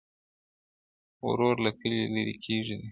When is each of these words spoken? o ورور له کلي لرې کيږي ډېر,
o 1.23 1.27
ورور 1.27 1.55
له 1.65 1.71
کلي 1.79 1.99
لرې 2.15 2.35
کيږي 2.43 2.65
ډېر, 2.77 2.79